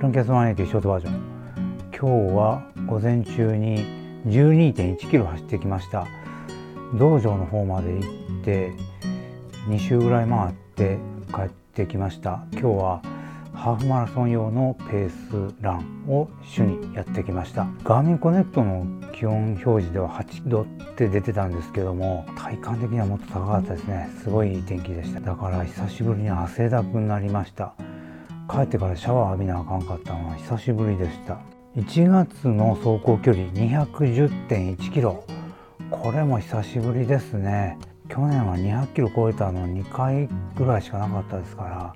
[0.00, 1.14] ランキャスマン駅ショートバージョン。
[1.90, 3.84] 今日は午前中に
[4.28, 6.06] 12.1キロ走ってきました。
[6.94, 8.72] 道場の方まで行って
[9.66, 10.98] 2周ぐらい回って
[11.34, 12.44] 帰ってきました。
[12.52, 13.02] 今日は
[13.52, 17.66] ハーフマラソン用のペースランを主にやってきました。
[17.82, 24.08] ガーミンコネクトの気温表示では8度って出てたんですけども体感的にはもっと高かったですね。
[24.22, 25.18] すごいいい天気でした。
[25.18, 27.74] だから久しぶりに汗だくになりました。
[28.48, 31.38] 帰ってからシャワー浴びなあかんかったのは久しぶりでした。
[31.76, 35.24] 1月の走行距離210.1キロ。
[35.90, 37.78] これも久しぶりですね。
[38.08, 41.94] 去年は200キロ超えたの2回ぐらいしかなかったですから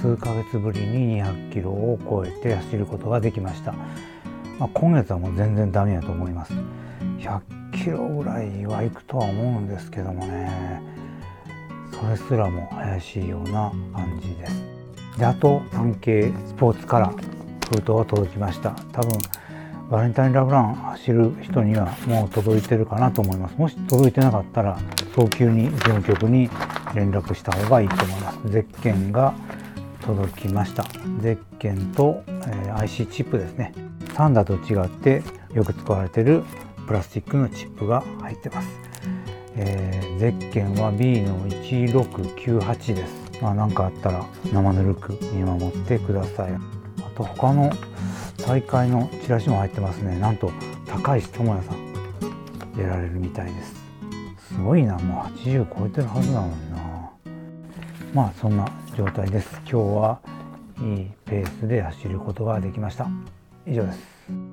[0.00, 3.72] 数ヶ月ぶりに200キロを超えて走ることができました、
[4.58, 6.54] まあ、今月はもう全然ダメやと思います。
[7.18, 7.40] 100
[7.72, 10.82] キロぐらいは行くとは思うんですけどもね。
[11.92, 14.81] それすらも怪しいような感じです。
[15.18, 17.08] であと産経スポーツから
[17.68, 18.70] 封筒が届きました。
[18.92, 19.18] 多分
[19.90, 23.56] バレンタインラブラン走る人にはもう届いてるかなと思います。
[23.56, 24.78] もし届いてなかったら
[25.14, 26.48] 早急に事務局に
[26.94, 28.38] 連絡した方がいいと思います。
[28.50, 29.34] ゼッケンが
[30.00, 30.84] 届きました。
[31.20, 33.74] ゼッケンと、えー、IC チップですね。
[34.14, 35.22] サンダーと違って
[35.54, 36.42] よく使われてる
[36.86, 38.68] プラスチックのチップが入ってます、
[39.56, 43.21] えー、ゼッケンは B の1698です。
[43.42, 46.52] まあ何かあったら生ぬるく見守ってください。
[46.52, 46.60] あ
[47.16, 47.70] と他の
[48.46, 50.18] 大会のチラシも入ってますね。
[50.18, 50.52] なんと
[50.86, 51.92] 高石智也さん
[52.76, 53.74] 出られるみたいです。
[54.54, 54.96] すごいな。
[54.98, 57.10] もう80超えてるはずなのにな。
[58.14, 59.50] まあそんな状態です。
[59.68, 60.20] 今日は
[60.80, 63.08] いいペースで走ることができました。
[63.66, 64.51] 以上です。